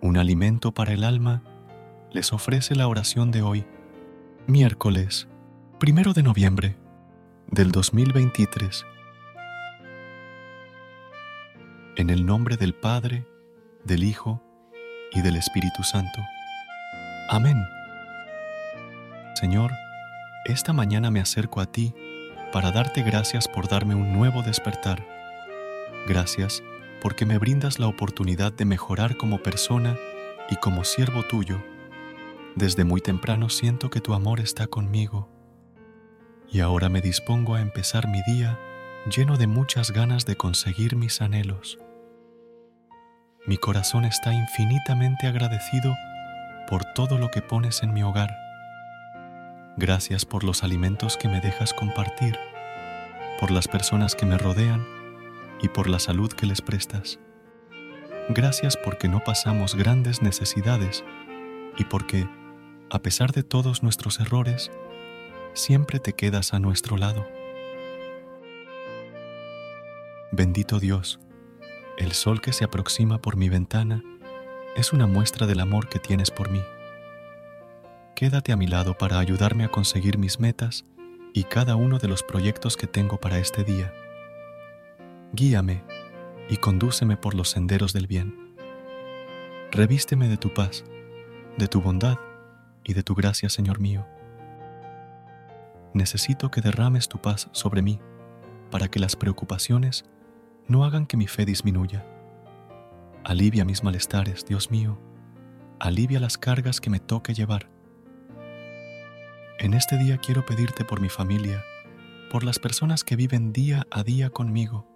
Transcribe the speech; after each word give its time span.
Un 0.00 0.16
alimento 0.16 0.72
para 0.72 0.92
el 0.92 1.04
alma, 1.04 1.42
les 2.12 2.32
ofrece 2.32 2.74
la 2.74 2.88
oración 2.88 3.30
de 3.30 3.42
hoy, 3.42 3.66
miércoles, 4.46 5.28
primero 5.78 6.12
de 6.12 6.22
noviembre 6.22 6.76
del 7.50 7.72
2023. 7.72 8.86
En 11.96 12.10
el 12.10 12.24
nombre 12.24 12.56
del 12.56 12.74
Padre, 12.74 13.26
del 13.84 14.04
Hijo 14.04 14.42
y 15.12 15.20
del 15.22 15.36
Espíritu 15.36 15.82
Santo. 15.82 16.20
Amén. 17.28 17.62
Señor, 19.34 19.72
esta 20.44 20.72
mañana 20.72 21.10
me 21.10 21.20
acerco 21.20 21.60
a 21.60 21.66
ti 21.66 21.94
para 22.52 22.70
darte 22.70 23.02
gracias 23.02 23.48
por 23.48 23.68
darme 23.68 23.94
un 23.94 24.12
nuevo 24.12 24.42
despertar. 24.42 25.04
Gracias 26.06 26.62
porque 27.00 27.26
me 27.26 27.38
brindas 27.38 27.78
la 27.78 27.86
oportunidad 27.86 28.52
de 28.52 28.64
mejorar 28.64 29.16
como 29.16 29.42
persona 29.42 29.96
y 30.50 30.56
como 30.56 30.84
siervo 30.84 31.22
tuyo. 31.22 31.62
Desde 32.56 32.84
muy 32.84 33.00
temprano 33.00 33.48
siento 33.48 33.90
que 33.90 34.00
tu 34.00 34.14
amor 34.14 34.40
está 34.40 34.66
conmigo 34.66 35.28
y 36.50 36.60
ahora 36.60 36.88
me 36.88 37.00
dispongo 37.00 37.54
a 37.54 37.60
empezar 37.60 38.08
mi 38.08 38.22
día 38.22 38.58
lleno 39.10 39.36
de 39.36 39.46
muchas 39.46 39.90
ganas 39.90 40.26
de 40.26 40.36
conseguir 40.36 40.96
mis 40.96 41.20
anhelos. 41.20 41.78
Mi 43.46 43.56
corazón 43.56 44.04
está 44.04 44.32
infinitamente 44.32 45.26
agradecido 45.26 45.94
por 46.68 46.84
todo 46.94 47.18
lo 47.18 47.30
que 47.30 47.42
pones 47.42 47.82
en 47.82 47.92
mi 47.92 48.02
hogar. 48.02 48.34
Gracias 49.76 50.24
por 50.24 50.44
los 50.44 50.62
alimentos 50.62 51.16
que 51.16 51.28
me 51.28 51.40
dejas 51.40 51.72
compartir, 51.72 52.38
por 53.38 53.50
las 53.50 53.68
personas 53.68 54.14
que 54.14 54.26
me 54.26 54.36
rodean 54.36 54.84
y 55.60 55.68
por 55.68 55.88
la 55.88 55.98
salud 55.98 56.32
que 56.32 56.46
les 56.46 56.62
prestas. 56.62 57.18
Gracias 58.30 58.76
porque 58.76 59.08
no 59.08 59.20
pasamos 59.24 59.74
grandes 59.74 60.22
necesidades 60.22 61.04
y 61.78 61.84
porque, 61.84 62.28
a 62.90 63.00
pesar 63.00 63.32
de 63.32 63.42
todos 63.42 63.82
nuestros 63.82 64.20
errores, 64.20 64.70
siempre 65.54 65.98
te 65.98 66.12
quedas 66.12 66.52
a 66.52 66.58
nuestro 66.58 66.96
lado. 66.96 67.26
Bendito 70.30 70.78
Dios, 70.78 71.20
el 71.96 72.12
sol 72.12 72.40
que 72.40 72.52
se 72.52 72.64
aproxima 72.64 73.18
por 73.18 73.36
mi 73.36 73.48
ventana 73.48 74.02
es 74.76 74.92
una 74.92 75.06
muestra 75.06 75.46
del 75.46 75.60
amor 75.60 75.88
que 75.88 75.98
tienes 75.98 76.30
por 76.30 76.50
mí. 76.50 76.62
Quédate 78.14 78.52
a 78.52 78.56
mi 78.56 78.66
lado 78.66 78.98
para 78.98 79.18
ayudarme 79.18 79.64
a 79.64 79.70
conseguir 79.70 80.18
mis 80.18 80.38
metas 80.38 80.84
y 81.32 81.44
cada 81.44 81.76
uno 81.76 81.98
de 81.98 82.08
los 82.08 82.22
proyectos 82.22 82.76
que 82.76 82.86
tengo 82.86 83.18
para 83.18 83.38
este 83.38 83.64
día 83.64 83.92
guíame 85.32 85.82
y 86.48 86.56
condúceme 86.56 87.16
por 87.16 87.34
los 87.34 87.50
senderos 87.50 87.92
del 87.92 88.06
bien. 88.06 88.54
Revísteme 89.70 90.28
de 90.28 90.36
tu 90.36 90.54
paz, 90.54 90.84
de 91.58 91.68
tu 91.68 91.80
bondad 91.82 92.18
y 92.84 92.94
de 92.94 93.02
tu 93.02 93.14
gracia, 93.14 93.48
Señor 93.48 93.80
mío. 93.80 94.06
Necesito 95.92 96.50
que 96.50 96.60
derrames 96.60 97.08
tu 97.08 97.18
paz 97.18 97.48
sobre 97.52 97.82
mí 97.82 98.00
para 98.70 98.88
que 98.88 98.98
las 98.98 99.16
preocupaciones 99.16 100.04
no 100.66 100.84
hagan 100.84 101.06
que 101.06 101.16
mi 101.16 101.26
fe 101.26 101.44
disminuya. 101.44 102.06
Alivia 103.24 103.64
mis 103.64 103.82
malestares, 103.82 104.44
Dios 104.46 104.70
mío. 104.70 104.98
Alivia 105.80 106.20
las 106.20 106.38
cargas 106.38 106.80
que 106.80 106.90
me 106.90 107.00
toque 107.00 107.34
llevar. 107.34 107.70
En 109.58 109.74
este 109.74 109.98
día 109.98 110.18
quiero 110.18 110.46
pedirte 110.46 110.84
por 110.84 111.00
mi 111.00 111.08
familia, 111.08 111.62
por 112.30 112.44
las 112.44 112.58
personas 112.58 113.04
que 113.04 113.16
viven 113.16 113.52
día 113.52 113.86
a 113.90 114.02
día 114.02 114.30
conmigo, 114.30 114.87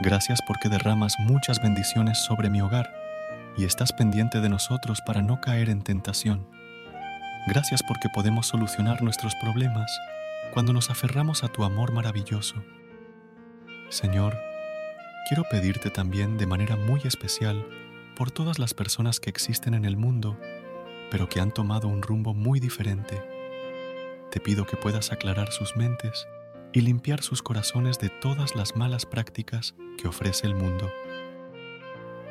Gracias 0.00 0.40
porque 0.42 0.68
derramas 0.68 1.20
muchas 1.20 1.62
bendiciones 1.62 2.18
sobre 2.18 2.50
mi 2.50 2.60
hogar 2.60 2.92
y 3.56 3.64
estás 3.64 3.92
pendiente 3.92 4.40
de 4.40 4.48
nosotros 4.48 5.00
para 5.06 5.22
no 5.22 5.40
caer 5.40 5.68
en 5.68 5.82
tentación. 5.82 6.48
Gracias 7.46 7.80
porque 7.84 8.08
podemos 8.08 8.48
solucionar 8.48 9.02
nuestros 9.02 9.36
problemas 9.36 9.96
cuando 10.52 10.72
nos 10.72 10.90
aferramos 10.90 11.44
a 11.44 11.48
tu 11.48 11.62
amor 11.62 11.92
maravilloso. 11.92 12.56
Señor, 13.88 14.36
quiero 15.28 15.44
pedirte 15.44 15.90
también 15.90 16.38
de 16.38 16.46
manera 16.46 16.74
muy 16.74 17.00
especial 17.04 17.64
por 18.16 18.32
todas 18.32 18.58
las 18.58 18.74
personas 18.74 19.20
que 19.20 19.30
existen 19.30 19.74
en 19.74 19.84
el 19.84 19.96
mundo, 19.96 20.36
pero 21.08 21.28
que 21.28 21.38
han 21.38 21.52
tomado 21.52 21.86
un 21.86 22.02
rumbo 22.02 22.34
muy 22.34 22.58
diferente. 22.58 23.22
Te 24.32 24.40
pido 24.40 24.66
que 24.66 24.76
puedas 24.76 25.12
aclarar 25.12 25.52
sus 25.52 25.76
mentes 25.76 26.26
y 26.74 26.80
limpiar 26.80 27.22
sus 27.22 27.40
corazones 27.40 28.00
de 28.00 28.08
todas 28.08 28.56
las 28.56 28.74
malas 28.74 29.06
prácticas 29.06 29.76
que 29.96 30.08
ofrece 30.08 30.48
el 30.48 30.56
mundo. 30.56 30.90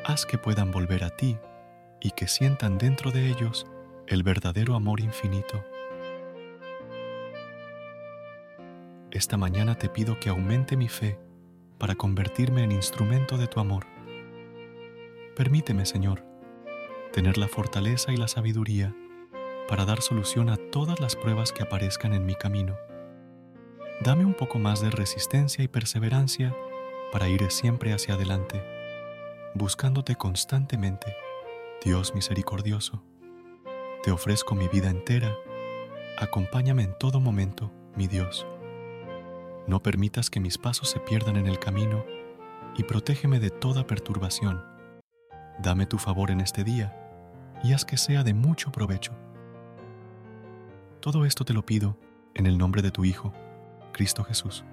Haz 0.03 0.25
que 0.25 0.37
puedan 0.37 0.69
volver 0.69 1.05
a 1.05 1.11
ti 1.11 1.37
y 2.01 2.11
que 2.11 2.27
sientan 2.27 2.77
dentro 2.77 3.11
de 3.11 3.29
ellos 3.29 3.65
el 4.05 4.21
verdadero 4.21 4.75
amor 4.75 4.99
infinito. 4.99 5.63
Esta 9.11 9.37
mañana 9.37 9.77
te 9.77 9.87
pido 9.87 10.19
que 10.19 10.27
aumente 10.27 10.75
mi 10.75 10.89
fe 10.89 11.17
para 11.77 11.95
convertirme 11.95 12.63
en 12.63 12.73
instrumento 12.73 13.37
de 13.37 13.47
tu 13.47 13.61
amor. 13.61 13.85
Permíteme, 15.37 15.85
Señor, 15.85 16.21
tener 17.13 17.37
la 17.37 17.47
fortaleza 17.47 18.11
y 18.11 18.17
la 18.17 18.27
sabiduría 18.27 18.93
para 19.69 19.85
dar 19.85 20.01
solución 20.01 20.49
a 20.49 20.57
todas 20.57 20.99
las 20.99 21.15
pruebas 21.15 21.53
que 21.53 21.63
aparezcan 21.63 22.13
en 22.13 22.25
mi 22.25 22.35
camino 22.35 22.75
dame 24.01 24.25
un 24.25 24.33
poco 24.33 24.59
más 24.59 24.81
de 24.81 24.89
resistencia 24.89 25.63
y 25.63 25.67
perseverancia 25.67 26.55
para 27.11 27.29
ir 27.29 27.49
siempre 27.51 27.93
hacia 27.93 28.15
adelante, 28.15 28.61
buscándote 29.53 30.15
constantemente, 30.15 31.15
Dios 31.83 32.15
misericordioso. 32.15 33.03
Te 34.03 34.11
ofrezco 34.11 34.55
mi 34.55 34.67
vida 34.67 34.89
entera, 34.89 35.33
acompáñame 36.17 36.83
en 36.83 36.97
todo 36.97 37.19
momento, 37.19 37.71
mi 37.95 38.07
Dios. 38.07 38.45
No 39.67 39.81
permitas 39.81 40.29
que 40.29 40.39
mis 40.39 40.57
pasos 40.57 40.89
se 40.89 40.99
pierdan 40.99 41.37
en 41.37 41.47
el 41.47 41.59
camino 41.59 42.05
y 42.75 42.84
protégeme 42.84 43.39
de 43.39 43.49
toda 43.49 43.87
perturbación. 43.87 44.63
Dame 45.59 45.85
tu 45.85 45.97
favor 45.97 46.31
en 46.31 46.41
este 46.41 46.63
día 46.63 46.99
y 47.63 47.73
haz 47.73 47.85
que 47.85 47.97
sea 47.97 48.23
de 48.23 48.34
mucho 48.34 48.72
provecho. 48.72 49.13
Todo 50.99 51.25
esto 51.25 51.46
te 51.46 51.53
lo 51.53 51.66
pido 51.66 51.97
en 52.34 52.46
el 52.46 52.57
nombre 52.57 52.81
de 52.81 52.91
tu 52.91 53.05
Hijo, 53.05 53.34
Cristo 53.93 54.23
Jesús. 54.23 54.66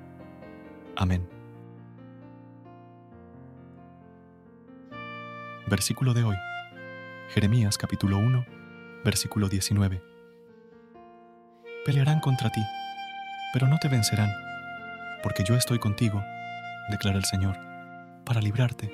Amén. 0.96 1.28
Versículo 5.68 6.14
de 6.14 6.24
hoy. 6.24 6.36
Jeremías 7.28 7.78
capítulo 7.78 8.18
1, 8.18 8.44
versículo 9.04 9.48
19. 9.48 10.02
Pelearán 11.84 12.18
contra 12.18 12.50
ti, 12.50 12.62
pero 13.52 13.68
no 13.68 13.78
te 13.78 13.88
vencerán, 13.88 14.30
porque 15.22 15.44
yo 15.44 15.54
estoy 15.54 15.78
contigo, 15.78 16.24
declara 16.90 17.18
el 17.18 17.24
Señor, 17.24 17.56
para 18.24 18.40
librarte. 18.40 18.90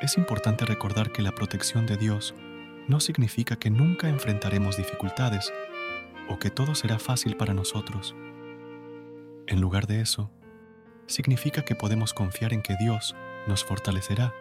Es 0.00 0.16
importante 0.16 0.64
recordar 0.64 1.10
que 1.10 1.22
la 1.22 1.32
protección 1.32 1.86
de 1.86 1.96
Dios 1.96 2.34
no 2.88 3.00
significa 3.00 3.56
que 3.56 3.70
nunca 3.70 4.08
enfrentaremos 4.08 4.76
dificultades 4.76 5.52
o 6.28 6.38
que 6.38 6.50
todo 6.50 6.74
será 6.74 6.98
fácil 6.98 7.36
para 7.36 7.54
nosotros. 7.54 8.14
En 9.46 9.60
lugar 9.60 9.86
de 9.86 10.00
eso, 10.00 10.30
significa 11.06 11.62
que 11.62 11.74
podemos 11.74 12.14
confiar 12.14 12.52
en 12.52 12.62
que 12.62 12.76
Dios 12.76 13.14
nos 13.46 13.64
fortalecerá 13.64 14.32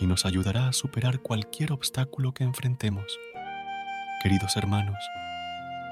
y 0.00 0.06
nos 0.06 0.26
ayudará 0.26 0.68
a 0.68 0.72
superar 0.72 1.20
cualquier 1.20 1.72
obstáculo 1.72 2.32
que 2.32 2.44
enfrentemos. 2.44 3.18
Queridos 4.22 4.56
hermanos, 4.56 4.98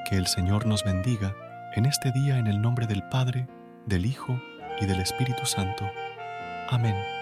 que 0.09 0.17
el 0.17 0.27
Señor 0.27 0.67
nos 0.67 0.85
bendiga 0.85 1.37
en 1.75 1.87
este 1.87 2.13
día 2.13 2.39
en 2.39 2.47
el 2.47 2.61
nombre 2.61 2.87
del 2.87 3.03
Padre, 3.09 3.47
del 3.87 4.07
Hijo 4.07 4.41
y 4.81 4.87
del 4.87 5.01
Espíritu 5.01 5.47
Santo. 5.47 5.89
Amén. 6.69 7.22